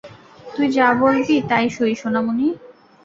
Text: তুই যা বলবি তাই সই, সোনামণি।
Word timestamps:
তুই 0.53 0.67
যা 0.71 0.87
বলবি 1.01 1.35
তাই 1.49 1.65
সই, 1.69 1.93
সোনামণি। 1.95 2.47